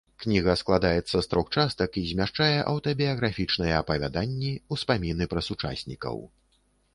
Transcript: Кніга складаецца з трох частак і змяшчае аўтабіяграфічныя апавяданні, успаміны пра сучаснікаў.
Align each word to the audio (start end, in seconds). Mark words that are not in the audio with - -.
Кніга 0.21 0.53
складаецца 0.61 1.17
з 1.25 1.29
трох 1.33 1.47
частак 1.55 1.99
і 2.01 2.03
змяшчае 2.11 2.55
аўтабіяграфічныя 2.71 3.77
апавяданні, 3.83 4.51
успаміны 4.77 5.29
пра 5.35 5.45
сучаснікаў. 5.51 6.17